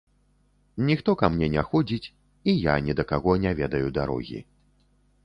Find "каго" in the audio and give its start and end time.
3.13-3.37